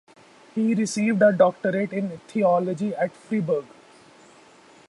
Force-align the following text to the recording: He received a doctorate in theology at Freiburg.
He 0.55 0.73
received 0.73 1.21
a 1.21 1.31
doctorate 1.31 1.93
in 1.93 2.17
theology 2.27 2.95
at 2.95 3.15
Freiburg. 3.15 3.65